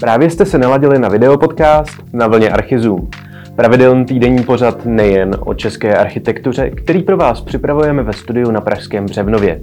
Právě 0.00 0.30
jste 0.30 0.46
se 0.46 0.58
naladili 0.58 0.98
na 0.98 1.08
videopodcast 1.08 1.92
na 2.12 2.26
vlně 2.26 2.50
Archizum. 2.50 3.10
Pravidelný 3.56 4.04
týdenní 4.04 4.44
pořad 4.44 4.84
nejen 4.84 5.36
o 5.40 5.54
české 5.54 5.96
architektuře, 5.96 6.70
který 6.70 7.02
pro 7.02 7.16
vás 7.16 7.40
připravujeme 7.40 8.02
ve 8.02 8.12
studiu 8.12 8.50
na 8.50 8.60
Pražském 8.60 9.06
Břevnově. 9.06 9.60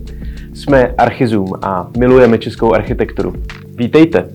Jsme 0.54 0.94
Archizum 0.98 1.54
a 1.62 1.88
milujeme 1.98 2.38
českou 2.38 2.74
architekturu. 2.74 3.34
Vítejte! 3.76 4.30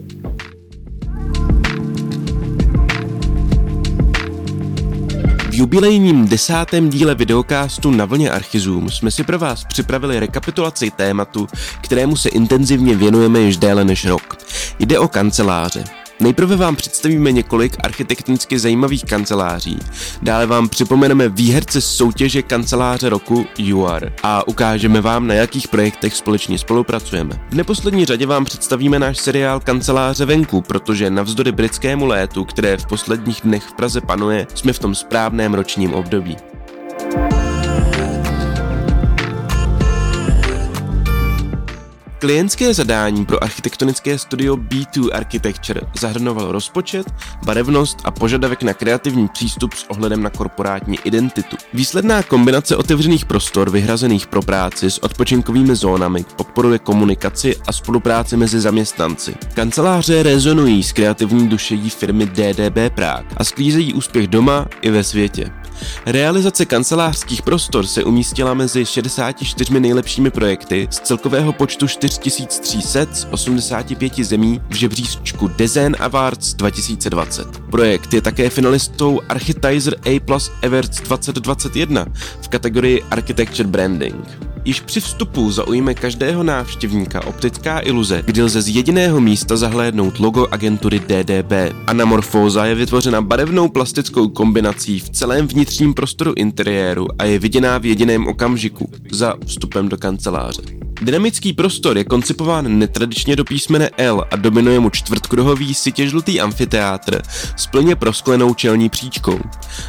V 5.50 5.55
jubilejním 5.55 6.29
desátém 6.29 6.91
díle 6.91 7.14
videokástu 7.14 7.91
na 7.91 8.05
vlně 8.05 8.30
Archizum 8.30 8.91
jsme 8.91 9.11
si 9.11 9.25
pro 9.25 9.39
vás 9.39 9.64
připravili 9.64 10.21
rekapitulaci 10.21 10.91
tématu, 10.91 11.46
kterému 11.80 12.16
se 12.16 12.29
intenzivně 12.29 12.94
věnujeme 12.94 13.40
již 13.40 13.57
déle 13.57 13.84
než 13.84 14.07
rok. 14.07 14.36
Jde 14.79 14.98
o 14.98 15.08
kanceláře. 15.08 15.84
Nejprve 16.22 16.57
vám 16.57 16.76
představíme 16.76 17.32
několik 17.32 17.76
architektonicky 17.85 18.58
zajímavých 18.58 19.04
kanceláří, 19.04 19.79
dále 20.22 20.46
vám 20.46 20.68
připomeneme 20.68 21.29
výherce 21.29 21.81
soutěže 21.81 22.43
kanceláře 22.43 23.08
roku 23.08 23.46
UR 23.75 24.12
a 24.22 24.48
ukážeme 24.48 25.00
vám, 25.00 25.26
na 25.26 25.35
jakých 25.35 25.68
projektech 25.68 26.14
společně 26.14 26.58
spolupracujeme. 26.58 27.40
V 27.50 27.54
neposlední 27.54 28.04
řadě 28.04 28.26
vám 28.26 28.45
představíme 28.45 28.98
náš 28.98 29.18
seriál 29.18 29.61
Kanceláře 29.61 30.25
venku, 30.25 30.61
protože 30.61 31.11
navzdory 31.11 31.53
britskému 31.53 32.06
létu, 32.06 32.45
které 32.45 32.77
v 32.77 32.86
posledních 32.86 33.41
dnech 33.41 33.62
v 33.62 33.73
Praze 33.73 34.00
panuje, 34.00 34.47
jsme 34.55 34.73
v 34.73 34.78
tom 34.78 34.95
správném 34.95 35.55
ročním 35.55 35.95
období. 35.95 36.36
Klientské 42.22 42.75
zadání 42.75 43.27
pro 43.27 43.44
architektonické 43.44 44.19
studio 44.19 44.56
B2 44.56 45.11
Architecture 45.12 45.81
zahrnovalo 46.01 46.53
rozpočet, 46.53 47.15
barevnost 47.45 47.98
a 48.05 48.11
požadavek 48.11 48.62
na 48.62 48.75
kreativní 48.75 49.28
přístup 49.28 49.75
s 49.75 49.84
ohledem 49.89 50.23
na 50.23 50.31
korporátní 50.31 50.98
identitu. 51.05 51.56
Výsledná 51.73 52.23
kombinace 52.23 52.77
otevřených 52.77 53.25
prostor 53.25 53.70
vyhrazených 53.70 54.27
pro 54.27 54.43
práci 54.43 54.91
s 54.91 54.98
odpočinkovými 54.98 55.77
zónami 55.77 56.25
podporuje 56.37 56.78
komunikaci 56.78 57.56
a 57.67 57.73
spolupráci 57.73 58.37
mezi 58.37 58.61
zaměstnanci. 58.61 59.34
Kanceláře 59.55 60.23
rezonují 60.23 60.83
s 60.83 60.93
kreativní 60.93 61.48
dušejí 61.48 61.91
firmy 61.91 62.27
DDB 62.27 62.95
Prague 62.95 63.31
a 63.37 63.45
sklízejí 63.45 63.95
úspěch 63.95 64.28
doma 64.28 64.67
i 64.81 64.91
ve 64.91 65.05
světě. 65.05 65.62
Realizace 66.06 66.66
kancelářských 66.66 67.42
prostor 67.42 67.86
se 67.86 68.05
umístila 68.05 68.55
mezi 68.55 68.86
64 68.86 69.80
nejlepšími 69.80 70.30
projekty 70.30 70.88
z 70.91 71.00
celkového 71.00 71.52
počtu 71.52 71.88
4300 71.88 73.14
z 73.14 73.27
85 73.30 74.19
zemí 74.19 74.60
v 74.70 74.75
žebříčku 74.75 75.48
Design 75.48 75.97
Awards 75.98 76.55
2020. 76.55 77.58
Projekt 77.70 78.14
je 78.14 78.20
také 78.20 78.50
finalistou 78.50 79.20
Architizer 79.28 79.97
A 80.06 80.20
Plus 80.20 80.50
Awards 80.62 81.00
2021 81.00 82.06
v 82.42 82.48
kategorii 82.48 83.03
Architecture 83.10 83.69
Branding. 83.69 84.52
Již 84.65 84.81
při 84.81 85.01
vstupu 85.01 85.51
zaujme 85.51 85.95
každého 85.95 86.43
návštěvníka 86.43 87.27
optická 87.27 87.79
iluze, 87.79 88.23
kdy 88.27 88.43
lze 88.43 88.63
z 88.63 88.69
jediného 88.69 89.21
místa 89.21 89.57
zahlédnout 89.57 90.19
logo 90.19 90.47
agentury 90.51 90.99
DDB. 90.99 91.53
Anamorfóza 91.87 92.67
je 92.67 92.75
vytvořena 92.75 93.21
barevnou 93.21 93.69
plastickou 93.69 94.29
kombinací 94.29 95.01
v 95.01 95.11
celém 95.11 95.47
vnitřním 95.47 95.95
prostoru 95.95 96.33
interiéru 96.37 97.09
a 97.19 97.25
je 97.25 97.39
viděná 97.39 97.79
v 97.79 97.87
jediném 97.87 98.27
okamžiku 98.27 98.91
za 99.11 99.35
vstupem 99.47 99.89
do 99.89 99.97
kanceláře. 99.97 100.81
Dynamický 101.03 101.53
prostor 101.53 101.98
je 101.98 102.05
koncipován 102.05 102.78
netradičně 102.78 103.36
do 103.36 103.45
písmene 103.45 103.91
L 103.97 104.25
a 104.31 104.36
dominuje 104.36 104.81
mu 104.81 104.91
čtvrtkruhový 104.91 105.75
sitě 105.75 106.09
žlutý 106.09 106.41
amfiteátr 106.41 107.22
s 107.56 107.67
plně 107.67 107.97
prosklenou 107.97 108.55
čelní 108.55 108.88
příčkou. 108.88 109.41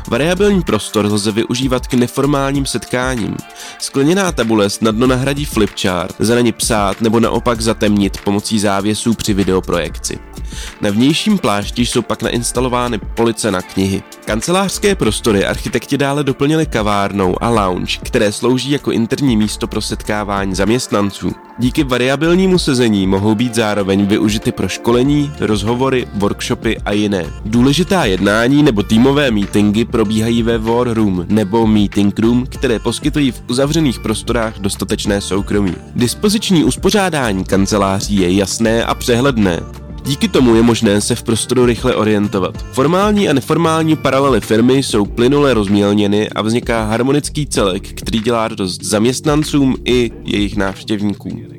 Variabilní 0.08 0.62
prostor 0.62 1.06
lze 1.06 1.32
využívat 1.32 1.88
k 1.88 1.94
neformálním 1.94 2.66
setkáním. 2.66 3.36
Skleněná 3.80 4.32
tabule 4.32 4.70
snadno 4.70 5.08
nahradí 5.08 5.46
flipchart, 5.46 6.16
za 6.20 6.42
ní 6.42 6.52
psát 6.52 7.02
nebo 7.02 7.20
naopak 7.20 7.62
zatemnit 7.62 8.18
pomocí 8.24 8.60
závěsů 8.60 9.14
při 9.14 9.34
videoprojekci. 9.34 10.20
Na 10.82 10.90
vnějším 10.90 11.38
plášti 11.38 11.86
jsou 11.86 12.02
pak 12.02 12.24
nainstalovány 12.24 12.98
police 12.98 13.52
na 13.52 13.62
knihy. 13.62 14.04
Kancelářské 14.26 14.96
prostory 14.96 15.46
architekti 15.46 15.98
dále 15.98 16.24
doplnili 16.24 16.66
kavárnou 16.66 17.44
a 17.44 17.50
lounge, 17.50 17.98
které 18.04 18.32
slouží 18.32 18.72
jako 18.72 18.92
interní 18.92 19.38
místo 19.38 19.68
pro 19.68 19.82
setkávání 19.82 20.56
zaměstnanců. 20.56 21.32
Díky 21.60 21.84
variabilnímu 21.84 22.60
sezení 22.60 23.08
mohou 23.08 23.36
být 23.36 23.56
zároveň 23.56 24.06
využity 24.06 24.52
pro 24.52 24.68
školení, 24.68 25.32
rozhovory, 25.40 26.08
workshopy 26.14 26.78
a 26.86 26.92
jiné. 26.92 27.26
Důležitá 27.46 28.06
jednání 28.06 28.64
nebo 28.64 28.84
týmové 28.84 29.32
meetingy 29.32 29.86
probíhají 29.86 30.44
ve 30.44 30.58
War 30.58 30.94
Room 30.94 31.26
nebo 31.30 31.68
Meeting 31.68 32.20
Room, 32.20 32.46
které 32.46 32.80
poskytují 32.80 33.32
v 33.32 33.44
uzavřených 33.50 34.00
prostorách 34.00 34.60
dostatečné 34.60 35.22
soukromí. 35.22 35.76
Dispoziční 35.96 36.64
uspořádání 36.64 37.44
kanceláří 37.44 38.16
je 38.16 38.34
jasné 38.34 38.86
a 38.86 38.96
přehledné. 38.96 39.83
Díky 40.06 40.28
tomu 40.28 40.56
je 40.56 40.64
možné 40.64 41.02
se 41.02 41.16
v 41.16 41.24
prostoru 41.24 41.66
rychle 41.66 41.96
orientovat. 41.96 42.66
Formální 42.72 43.30
a 43.30 43.34
neformální 43.34 43.96
paralely 43.96 44.42
firmy 44.42 44.84
jsou 44.84 45.06
plynule 45.06 45.54
rozmělněny 45.54 46.30
a 46.30 46.42
vzniká 46.42 46.84
harmonický 46.84 47.48
celek, 47.48 47.94
který 47.94 48.20
dělá 48.20 48.48
radost 48.48 48.84
zaměstnancům 48.84 49.76
i 49.86 50.12
jejich 50.24 50.56
návštěvníkům. 50.56 51.53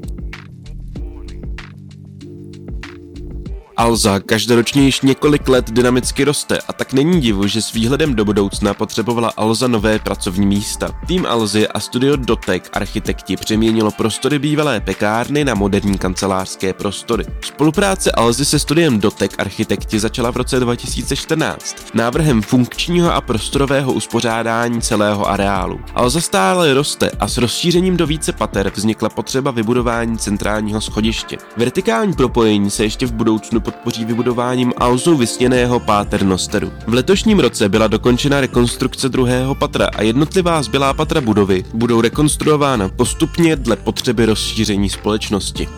Alza 3.77 4.21
každoročně 4.21 4.83
již 4.83 5.01
několik 5.01 5.49
let 5.49 5.71
dynamicky 5.71 6.25
roste 6.25 6.59
a 6.69 6.73
tak 6.73 6.93
není 6.93 7.21
divu, 7.21 7.47
že 7.47 7.63
s 7.63 7.73
výhledem 7.73 8.15
do 8.15 8.25
budoucna 8.25 8.75
potřebovala 8.75 9.33
Alza 9.37 9.69
nové 9.69 9.99
pracovní 9.99 10.47
místa. 10.47 10.89
Tým 11.07 11.27
Alzy 11.27 11.69
a 11.69 11.81
studio 11.81 12.17
Dotek 12.17 12.69
architekti 12.73 13.37
přeměnilo 13.37 13.91
prostory 13.91 14.39
bývalé 14.39 14.81
pekárny 14.81 15.45
na 15.45 15.55
moderní 15.55 15.99
kancelářské 15.99 16.73
prostory. 16.73 17.25
Spolupráce 17.41 18.13
Alzy 18.13 18.45
se 18.45 18.59
studiem 18.59 19.01
Dotek 19.01 19.41
architekti 19.41 19.99
začala 19.99 20.31
v 20.31 20.37
roce 20.37 20.61
2014 20.61 21.77
návrhem 21.95 22.43
funkčního 22.43 23.15
a 23.15 23.21
prostorového 23.21 23.93
uspořádání 23.93 24.83
celého 24.83 25.29
areálu. 25.29 25.81
Alza 25.95 26.21
stále 26.21 26.75
roste 26.75 27.11
a 27.21 27.29
s 27.29 27.39
rozšířením 27.39 27.97
do 27.97 28.07
více 28.07 28.33
pater 28.33 28.73
vznikla 28.75 29.09
potřeba 29.09 29.51
vybudování 29.51 30.19
centrálního 30.19 30.81
schodiště. 30.81 31.39
Vertikální 31.57 32.13
propojení 32.13 32.71
se 32.71 32.83
ještě 32.83 33.07
v 33.07 33.13
budoucnu 33.13 33.64
podpoří 33.65 34.05
vybudováním 34.05 34.73
Alzu 34.77 35.17
vysněného 35.17 35.81
páternosteru. 35.81 36.73
V 36.87 36.95
letošním 36.95 37.41
roce 37.41 37.69
byla 37.69 37.87
dokončena 37.87 38.41
rekonstrukce 38.41 39.09
druhého 39.09 39.55
patra 39.55 39.89
a 39.97 40.03
jednotlivá 40.03 40.63
zbylá 40.63 40.95
patra 40.95 41.21
budovy 41.21 41.65
budou 41.75 42.01
rekonstruována 42.01 42.89
postupně 42.89 43.57
dle 43.57 43.77
potřeby 43.77 44.27
rozšíření 44.27 44.91
společnosti. 44.91 45.69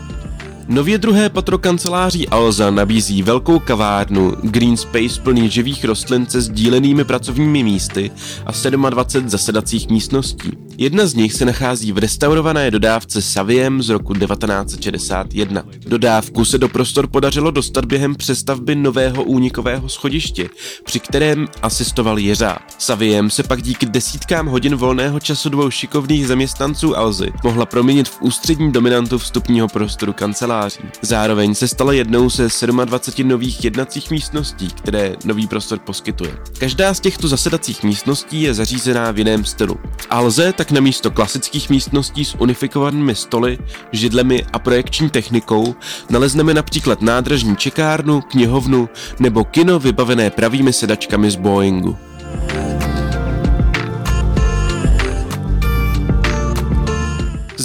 Nově 0.69 0.99
druhé 0.99 1.29
patro 1.29 1.59
kanceláří 1.59 2.29
Alza 2.29 2.71
nabízí 2.71 3.23
velkou 3.23 3.59
kavárnu, 3.59 4.33
green 4.43 4.77
space 4.77 5.21
plný 5.21 5.51
živých 5.51 5.85
rostlin 5.85 6.27
se 6.27 6.41
sdílenými 6.41 7.05
pracovními 7.05 7.63
místy 7.63 8.11
a 8.47 8.53
27 8.91 9.29
zasedacích 9.29 9.89
místností. 9.89 10.51
Jedna 10.79 11.07
z 11.07 11.15
nich 11.15 11.33
se 11.33 11.45
nachází 11.45 11.93
v 11.93 11.99
restaurované 11.99 12.71
dodávce 12.71 13.23
Saviem 13.23 13.83
z 13.83 13.89
roku 13.89 14.15
1961. 14.15 15.63
Dodávku 15.87 16.45
se 16.45 16.59
do 16.59 16.69
prostor 16.69 17.07
podařilo 17.07 17.51
dostat 17.51 17.85
během 17.85 18.15
přestavby 18.15 18.75
nového 18.75 19.23
únikového 19.23 19.89
schodiště, 19.89 20.49
při 20.85 21.01
kterém 21.01 21.49
asistoval 21.63 22.19
jeřáb. 22.19 22.63
Saviem 22.79 23.31
se 23.31 23.43
pak 23.43 23.63
díky 23.63 23.87
desítkám 23.87 24.47
hodin 24.47 24.75
volného 24.75 25.21
času 25.21 25.49
dvou 25.49 25.71
šikovných 25.71 26.27
zaměstnanců 26.27 26.97
Alzy 26.97 27.33
mohla 27.45 27.67
proměnit 27.67 28.09
v 28.09 28.23
ústřední 28.23 28.73
dominantu 28.73 29.19
vstupního 29.19 29.69
prostoru 29.69 30.13
kanceláří. 30.57 30.99
Zároveň 31.03 31.55
se 31.55 31.69
stala 31.69 31.93
jednou 31.93 32.31
se 32.31 32.49
27 32.85 33.29
nových 33.29 33.65
jednacích 33.65 34.11
místností, 34.11 34.69
které 34.71 35.17
nový 35.25 35.47
prostor 35.47 35.79
poskytuje. 35.79 36.39
Každá 36.59 36.95
z 36.95 37.01
těchto 37.01 37.29
zasedacích 37.29 37.83
místností 37.83 38.43
je 38.43 38.55
zařízená 38.55 39.11
v 39.11 39.19
jiném 39.19 39.45
stylu. 39.45 39.79
V 39.97 40.07
Alze 40.11 40.53
tak 40.53 40.67
tak 40.67 40.71
na 40.71 40.81
místo 40.81 41.11
klasických 41.11 41.71
místností 41.71 42.25
s 42.25 42.35
unifikovanými 42.35 43.15
stoly, 43.15 43.59
židlemi 43.93 44.45
a 44.53 44.59
projekční 44.59 45.11
technikou 45.11 45.75
nalezneme 46.11 46.55
například 46.55 47.03
nádražní 47.03 47.57
čekárnu, 47.57 48.21
knihovnu 48.21 48.89
nebo 49.19 49.45
kino 49.45 49.79
vybavené 49.79 50.31
pravými 50.31 50.73
sedačkami 50.73 51.31
z 51.31 51.37
Boeingu. 51.37 51.97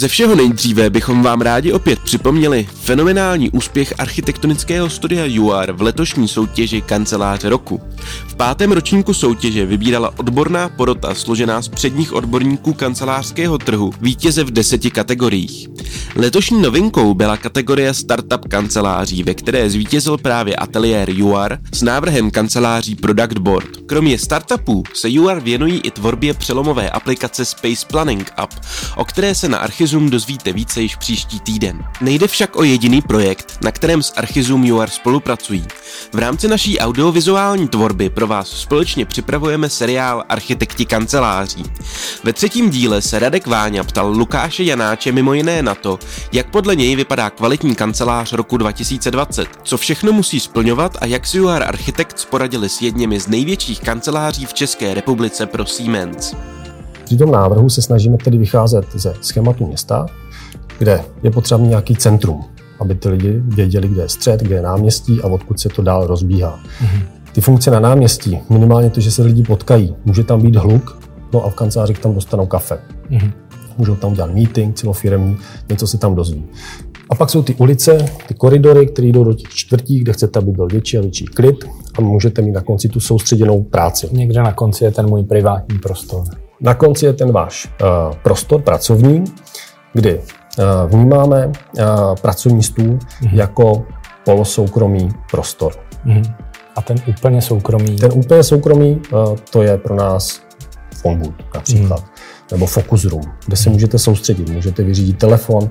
Ze 0.02 0.08
všeho 0.08 0.34
nejdříve 0.34 0.90
bychom 0.90 1.22
vám 1.22 1.40
rádi 1.40 1.72
opět 1.72 1.98
připomněli 1.98 2.68
fenomenální 2.82 3.50
úspěch 3.50 3.94
architektonického 3.98 4.90
studia 4.90 5.42
UR 5.42 5.72
v 5.72 5.82
letošní 5.82 6.28
soutěži 6.28 6.80
Kanceláře 6.80 7.48
roku. 7.48 7.80
V 8.26 8.34
pátém 8.34 8.72
ročníku 8.72 9.14
soutěže 9.14 9.66
vybírala 9.66 10.12
odborná 10.18 10.68
porota 10.68 11.14
složená 11.14 11.62
z 11.62 11.68
předních 11.68 12.12
odborníků 12.12 12.72
kancelářského 12.72 13.58
trhu 13.58 13.92
vítěze 14.00 14.44
v 14.44 14.50
deseti 14.50 14.90
kategoriích. 14.90 15.68
Letošní 16.16 16.62
novinkou 16.62 17.14
byla 17.14 17.36
kategorie 17.36 17.94
Startup 17.94 18.48
kanceláří, 18.48 19.22
ve 19.22 19.34
které 19.34 19.70
zvítězil 19.70 20.18
právě 20.18 20.56
ateliér 20.56 21.10
UR 21.22 21.58
s 21.74 21.82
návrhem 21.82 22.30
kanceláří 22.30 22.94
Product 22.94 23.38
Board. 23.38 23.68
Kromě 23.86 24.18
startupů 24.18 24.82
se 24.94 25.08
UR 25.08 25.40
věnují 25.40 25.80
i 25.80 25.90
tvorbě 25.90 26.34
přelomové 26.34 26.90
aplikace 26.90 27.44
Space 27.44 27.86
Planning 27.86 28.32
App, 28.36 28.54
o 28.96 29.04
které 29.04 29.34
se 29.34 29.48
na 29.48 29.58
Archizum 29.58 30.10
dozvíte 30.10 30.52
více 30.52 30.82
již 30.82 30.96
příští 30.96 31.40
týden. 31.40 31.84
Nejde 32.00 32.28
však 32.28 32.56
o 32.56 32.71
jediný 32.72 33.02
projekt, 33.02 33.58
na 33.62 33.72
kterém 33.72 34.02
s 34.02 34.12
Archizum 34.16 34.70
UR 34.70 34.90
spolupracují. 34.90 35.66
V 36.12 36.18
rámci 36.18 36.48
naší 36.48 36.78
audiovizuální 36.78 37.68
tvorby 37.68 38.10
pro 38.10 38.26
vás 38.26 38.48
společně 38.48 39.06
připravujeme 39.06 39.68
seriál 39.68 40.24
Architekti 40.28 40.86
kanceláří. 40.86 41.64
Ve 42.24 42.32
třetím 42.32 42.70
díle 42.70 43.02
se 43.02 43.18
Radek 43.18 43.46
Váňa 43.46 43.84
ptal 43.84 44.08
Lukáše 44.08 44.64
Janáče 44.64 45.12
mimo 45.12 45.34
jiné 45.34 45.62
na 45.62 45.74
to, 45.74 45.98
jak 46.32 46.50
podle 46.50 46.76
něj 46.76 46.96
vypadá 46.96 47.30
kvalitní 47.30 47.74
kancelář 47.74 48.32
roku 48.32 48.56
2020, 48.56 49.48
co 49.62 49.78
všechno 49.78 50.12
musí 50.12 50.40
splňovat 50.40 50.96
a 51.00 51.06
jak 51.06 51.26
si 51.26 51.40
UR 51.40 51.62
Architects 51.62 52.24
poradili 52.24 52.68
s 52.68 52.82
jedněmi 52.82 53.20
z 53.20 53.28
největších 53.28 53.80
kanceláří 53.80 54.46
v 54.46 54.54
České 54.54 54.94
republice 54.94 55.46
pro 55.46 55.66
Siemens. 55.66 56.34
Při 57.04 57.16
tom 57.16 57.30
návrhu 57.30 57.70
se 57.70 57.82
snažíme 57.82 58.16
tedy 58.18 58.38
vycházet 58.38 58.84
ze 58.94 59.14
schématu 59.20 59.66
města, 59.66 60.06
kde 60.78 61.04
je 61.22 61.30
potřeba 61.30 61.64
nějaký 61.64 61.96
centrum, 61.96 62.44
aby 62.80 62.94
ty 62.94 63.08
lidi 63.08 63.42
věděli, 63.44 63.88
kde 63.88 64.02
je 64.02 64.08
střed, 64.08 64.40
kde 64.40 64.54
je 64.54 64.62
náměstí 64.62 65.20
a 65.22 65.26
odkud 65.26 65.60
se 65.60 65.68
to 65.68 65.82
dál 65.82 66.06
rozbíhá. 66.06 66.58
Mm-hmm. 66.58 67.02
Ty 67.32 67.40
funkce 67.40 67.70
na 67.70 67.80
náměstí, 67.80 68.38
minimálně 68.50 68.90
to, 68.90 69.00
že 69.00 69.10
se 69.10 69.22
lidi 69.22 69.42
potkají, 69.42 69.94
může 70.04 70.24
tam 70.24 70.42
být 70.42 70.56
hluk, 70.56 71.02
no 71.32 71.44
a 71.44 71.50
v 71.50 71.54
kanceláři 71.54 71.94
tam 71.94 72.14
dostanou 72.14 72.46
kafe. 72.46 72.78
Mm-hmm 73.10 73.32
můžou 73.78 73.96
tam 73.96 74.12
udělat 74.12 74.34
meeting 74.34 74.76
celofiremní, 74.76 75.36
něco 75.68 75.86
se 75.86 75.98
tam 75.98 76.14
dozví. 76.14 76.44
A 77.10 77.14
pak 77.14 77.30
jsou 77.30 77.42
ty 77.42 77.54
ulice, 77.54 78.06
ty 78.28 78.34
koridory, 78.34 78.86
které 78.86 79.08
jdou 79.08 79.24
do 79.24 79.32
těch 79.32 79.50
čtvrtí, 79.50 79.98
kde 79.98 80.12
chcete, 80.12 80.38
aby 80.38 80.52
byl 80.52 80.66
větší 80.66 80.98
a 80.98 81.00
větší 81.00 81.24
klid 81.24 81.64
a 81.98 82.00
můžete 82.00 82.42
mít 82.42 82.52
na 82.52 82.60
konci 82.60 82.88
tu 82.88 83.00
soustředěnou 83.00 83.62
práci. 83.62 84.08
Někde 84.12 84.42
na 84.42 84.52
konci 84.52 84.84
je 84.84 84.90
ten 84.90 85.06
můj 85.06 85.24
privátní 85.24 85.78
prostor. 85.78 86.24
Na 86.60 86.74
konci 86.74 87.06
je 87.06 87.12
ten 87.12 87.32
váš 87.32 87.66
uh, 87.66 88.16
prostor 88.22 88.62
pracovní, 88.62 89.24
kdy 89.92 90.20
vnímáme 90.86 91.46
uh, 91.46 91.84
pracovní 92.20 92.62
stůl 92.62 92.98
mm-hmm. 92.98 93.30
jako 93.32 93.86
polosoukromý 94.24 95.10
prostor. 95.30 95.72
Mm-hmm. 96.06 96.34
A 96.76 96.82
ten 96.82 96.96
úplně 97.08 97.42
soukromý? 97.42 97.96
Ten 97.96 98.10
úplně 98.14 98.42
soukromý, 98.42 99.02
uh, 99.12 99.36
to 99.50 99.62
je 99.62 99.78
pro 99.78 99.94
nás 99.94 100.40
phone 101.02 101.16
booth 101.16 101.54
například. 101.54 102.00
Mm 102.00 102.12
nebo 102.52 102.66
focus 102.66 103.04
room, 103.04 103.22
kde 103.46 103.56
se 103.56 103.70
můžete 103.70 103.98
soustředit. 103.98 104.48
Můžete 104.48 104.82
vyřídit 104.82 105.18
telefon, 105.18 105.70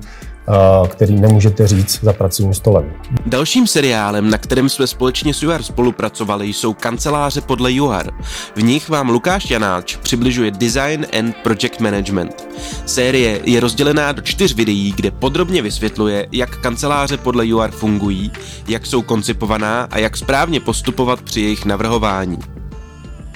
který 0.88 1.20
nemůžete 1.20 1.66
říct 1.66 2.00
za 2.02 2.12
pracovním 2.12 2.54
stolem. 2.54 2.92
Dalším 3.26 3.66
seriálem, 3.66 4.30
na 4.30 4.38
kterém 4.38 4.68
jsme 4.68 4.86
společně 4.86 5.34
s 5.34 5.42
UR 5.42 5.62
spolupracovali, 5.62 6.46
jsou 6.46 6.74
kanceláře 6.74 7.40
podle 7.40 7.70
UR. 7.80 8.12
V 8.56 8.62
nich 8.62 8.88
vám 8.88 9.08
Lukáš 9.08 9.50
Janáč 9.50 9.96
přibližuje 9.96 10.50
Design 10.50 11.06
and 11.18 11.36
Project 11.42 11.80
Management. 11.80 12.48
Série 12.86 13.40
je 13.44 13.60
rozdělená 13.60 14.12
do 14.12 14.22
čtyř 14.22 14.54
videí, 14.54 14.92
kde 14.96 15.10
podrobně 15.10 15.62
vysvětluje, 15.62 16.26
jak 16.32 16.60
kanceláře 16.60 17.16
podle 17.16 17.44
UR 17.54 17.70
fungují, 17.70 18.32
jak 18.68 18.86
jsou 18.86 19.02
koncipovaná 19.02 19.88
a 19.90 19.98
jak 19.98 20.16
správně 20.16 20.60
postupovat 20.60 21.22
při 21.22 21.40
jejich 21.40 21.64
navrhování. 21.64 22.38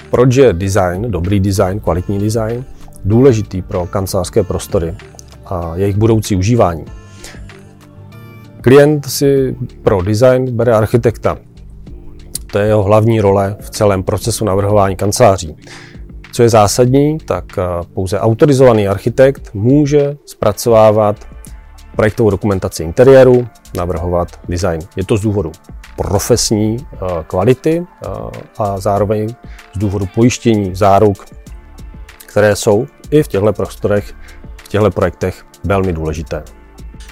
Proč 0.09 0.35
je 0.35 0.53
design, 0.53 1.11
dobrý 1.11 1.39
design, 1.39 1.79
kvalitní 1.79 2.19
design, 2.19 2.65
důležitý 3.05 3.61
pro 3.61 3.85
kancelářské 3.85 4.43
prostory 4.43 4.95
a 5.49 5.71
jejich 5.75 5.97
budoucí 5.97 6.35
užívání. 6.35 6.85
Klient 8.61 9.05
si 9.05 9.55
pro 9.83 10.01
design 10.01 10.55
bere 10.55 10.73
architekta. 10.73 11.37
To 12.51 12.59
je 12.59 12.67
jeho 12.67 12.83
hlavní 12.83 13.21
role 13.21 13.55
v 13.59 13.69
celém 13.69 14.03
procesu 14.03 14.45
navrhování 14.45 14.95
kanceláří. 14.95 15.55
Co 16.31 16.43
je 16.43 16.49
zásadní, 16.49 17.17
tak 17.17 17.45
eh, 17.57 17.63
pouze 17.93 18.19
autorizovaný 18.19 18.87
architekt 18.87 19.49
může 19.53 20.17
zpracovávat 20.25 21.15
projektovou 21.95 22.29
dokumentaci 22.29 22.83
interiéru, 22.83 23.47
navrhovat 23.75 24.39
design. 24.49 24.79
Je 24.95 25.05
to 25.05 25.17
z 25.17 25.21
důvodu 25.21 25.51
profesní 25.95 26.77
eh, 26.79 26.97
kvality 27.27 27.83
eh, 27.83 28.09
a 28.57 28.79
zároveň 28.79 29.29
z 29.75 29.79
důvodu 29.79 30.07
pojištění 30.15 30.75
záruk, 30.75 31.25
které 32.25 32.55
jsou 32.55 32.87
i 33.11 33.23
v 33.23 33.27
těchto 33.27 33.53
prostorech, 33.53 34.13
těchto 34.67 34.91
projektech 34.91 35.45
velmi 35.63 35.93
důležité. 35.93 36.43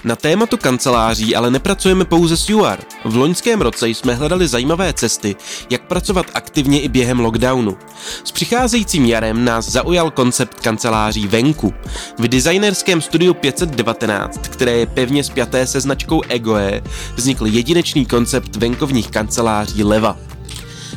Na 0.04 0.16
tématu 0.16 0.56
kanceláří 0.56 1.36
ale 1.36 1.50
nepracujeme 1.50 2.04
pouze 2.04 2.36
s 2.36 2.50
UR. 2.50 2.78
V 3.04 3.16
loňském 3.16 3.60
roce 3.60 3.88
jsme 3.88 4.14
hledali 4.14 4.48
zajímavé 4.48 4.92
cesty, 4.92 5.36
jak 5.70 5.82
pracovat 5.82 6.26
aktivně 6.34 6.80
i 6.80 6.88
během 6.88 7.20
lockdownu. 7.20 7.76
S 8.24 8.32
přicházejícím 8.32 9.04
jarem 9.04 9.44
nás 9.44 9.70
zaujal 9.70 10.10
koncept 10.10 10.60
kanceláří 10.60 11.28
venku. 11.28 11.74
V 12.18 12.28
designerském 12.28 13.00
studiu 13.00 13.34
519, 13.34 14.48
které 14.48 14.72
je 14.72 14.86
pevně 14.86 15.24
spjaté 15.24 15.66
se 15.66 15.80
značkou 15.80 16.22
Egoe, 16.28 16.82
vznikl 17.14 17.46
jedinečný 17.46 18.06
koncept 18.06 18.56
venkovních 18.56 19.10
kanceláří 19.10 19.84
Leva. 19.84 20.16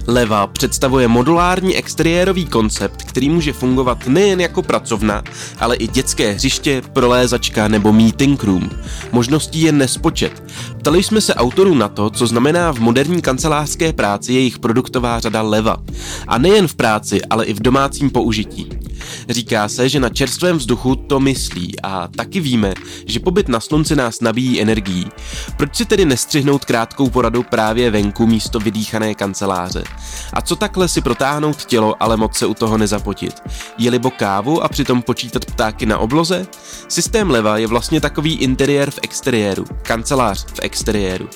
Leva 0.10 0.48
představuje 0.48 1.08
modulární 1.08 1.76
exteriérový 1.76 2.46
koncept, 2.46 3.04
který 3.04 3.30
může 3.30 3.54
fungovat 3.54 4.08
nejen 4.08 4.42
jako 4.42 4.62
pracovna, 4.62 5.24
ale 5.60 5.76
i 5.76 5.88
dětské 5.88 6.32
hřiště, 6.32 6.82
prolézačka 6.94 7.68
nebo 7.68 7.94
meeting 7.94 8.44
room. 8.44 8.70
Možností 9.12 9.62
je 9.62 9.72
nespočet. 9.72 10.44
Ptali 10.80 11.04
jsme 11.04 11.22
se 11.22 11.36
autorů 11.36 11.76
na 11.76 11.88
to, 11.88 12.10
co 12.10 12.28
znamená 12.28 12.74
v 12.74 12.80
moderní 12.80 13.22
kancelářské 13.22 13.94
práci 13.94 14.34
jejich 14.34 14.60
produktová 14.60 15.20
řada 15.20 15.42
Leva. 15.42 15.78
A 16.28 16.38
nejen 16.38 16.68
v 16.68 16.76
práci, 16.76 17.22
ale 17.30 17.46
i 17.46 17.54
v 17.54 17.60
domácím 17.60 18.10
použití. 18.10 18.79
Říká 19.30 19.70
se, 19.70 19.90
že 19.90 20.00
na 20.00 20.10
čerstvém 20.10 20.58
vzduchu 20.58 20.96
to 20.96 21.20
myslí 21.20 21.82
a 21.82 22.08
taky 22.08 22.40
víme, 22.40 22.74
že 23.06 23.20
pobyt 23.20 23.48
na 23.48 23.60
slunci 23.60 23.96
nás 23.96 24.22
nabíjí 24.22 24.62
energií. 24.62 25.08
Proč 25.58 25.76
si 25.76 25.86
tedy 25.86 26.06
nestřihnout 26.06 26.66
krátkou 26.66 27.10
poradu 27.10 27.44
právě 27.44 27.92
venku 27.92 28.28
místo 28.28 28.60
vydýchané 28.60 29.16
kanceláře? 29.16 29.84
A 30.34 30.42
co 30.42 30.56
takhle 30.56 30.88
si 30.88 31.02
protáhnout 31.02 31.66
tělo, 31.66 31.96
ale 32.00 32.18
moc 32.18 32.38
se 32.38 32.46
u 32.46 32.54
toho 32.54 32.78
nezapotit? 32.78 33.34
Je-libo 33.78 34.12
kávu 34.12 34.64
a 34.64 34.68
přitom 34.68 35.02
počítat 35.02 35.46
ptáky 35.46 35.86
na 35.86 35.98
obloze? 35.98 36.48
Systém 36.88 37.30
leva 37.30 37.58
je 37.58 37.68
vlastně 37.68 38.02
takový 38.02 38.34
interiér 38.34 38.92
v 38.92 39.00
exteriéru, 39.04 39.66
kancelář 39.84 40.46
v 40.46 40.60
exteriéru. 40.62 41.30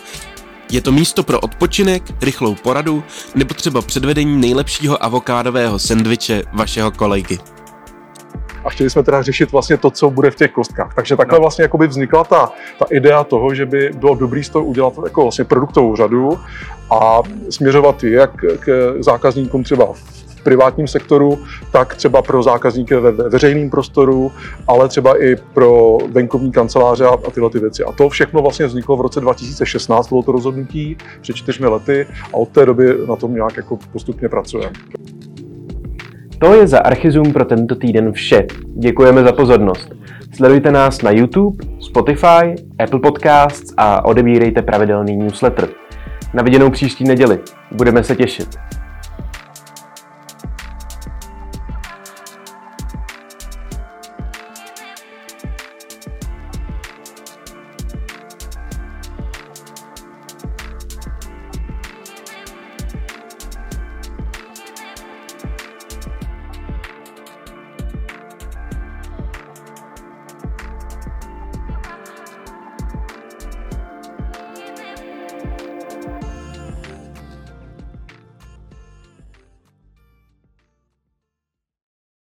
Je 0.72 0.82
to 0.82 0.92
místo 0.92 1.24
pro 1.24 1.39
odpočinek, 1.39 2.03
rychlou 2.22 2.56
poradu 2.56 3.03
nebo 3.36 3.53
třeba 3.53 3.82
předvedení 3.82 4.42
nejlepšího 4.42 5.03
avokádového 5.03 5.80
sendviče 5.80 6.44
vašeho 6.53 6.92
kolegy 6.92 7.39
a 8.63 8.70
chtěli 8.70 8.89
jsme 8.89 9.03
teda 9.03 9.22
řešit 9.22 9.51
vlastně 9.51 9.77
to, 9.77 9.91
co 9.91 10.10
bude 10.10 10.32
v 10.32 10.36
těch 10.36 10.51
kostkách. 10.51 10.93
Takže 10.96 11.15
takhle 11.15 11.39
no. 11.39 11.41
vlastně 11.41 11.62
jakoby 11.62 11.88
vznikla 11.88 12.24
ta, 12.24 12.51
ta 12.79 12.86
idea 12.91 13.24
toho, 13.24 13.53
že 13.55 13.65
by 13.65 13.91
bylo 13.96 14.15
dobrý 14.15 14.43
z 14.43 14.50
toho 14.50 14.65
udělat 14.65 14.93
jako 15.03 15.22
vlastně 15.22 15.46
produktovou 15.46 15.96
řadu 15.96 16.39
a 16.91 17.22
směřovat 17.50 18.03
ji 18.03 18.12
jak 18.12 18.32
k 18.60 18.96
zákazníkům 19.00 19.63
třeba 19.63 19.93
v 19.93 20.43
privátním 20.43 20.88
sektoru, 20.88 21.39
tak 21.72 21.96
třeba 21.96 22.22
pro 22.22 22.43
zákazníky 22.43 22.96
ve 22.96 23.12
veřejném 23.12 23.70
prostoru, 23.70 24.32
ale 24.67 24.88
třeba 24.88 25.24
i 25.24 25.36
pro 25.36 25.98
venkovní 26.12 26.51
kanceláře 26.51 27.05
a 27.05 27.17
tyhle 27.17 27.50
ty 27.50 27.60
věci. 27.60 27.84
A 27.84 27.91
to 27.91 28.10
všechno 28.10 28.41
vlastně 28.41 28.65
vzniklo 28.65 28.98
v 28.98 29.01
roce 29.01 29.20
2016, 29.20 30.10
bylo 30.10 30.24
to 30.24 30.32
rozhodnutí 30.32 30.98
před 31.22 31.36
čtyřmi 31.36 31.67
lety 31.67 32.08
a 32.34 32.34
od 32.34 32.50
té 32.50 32.65
doby 32.65 32.98
na 33.08 33.15
tom 33.15 33.34
nějak 33.34 33.58
jako 33.58 33.77
postupně 33.91 34.29
pracujeme. 34.29 34.74
To 36.44 36.54
je 36.54 36.68
za 36.68 36.80
Archizum 36.80 37.34
pro 37.34 37.46
tento 37.46 37.76
týden 37.76 38.12
vše. 38.12 38.46
Děkujeme 38.76 39.24
za 39.24 39.32
pozornost. 39.32 39.92
Sledujte 40.36 40.72
nás 40.72 41.02
na 41.02 41.12
YouTube, 41.12 41.66
Spotify, 41.80 42.56
Apple 42.80 43.00
Podcasts 43.00 43.74
a 43.78 44.06
odebírejte 44.06 44.62
pravidelný 44.62 45.18
newsletter. 45.18 45.70
Na 46.34 46.44
viděnou 46.44 46.70
příští 46.70 47.04
neděli. 47.04 47.40
Budeme 47.72 48.04
se 48.04 48.16
těšit. 48.16 48.48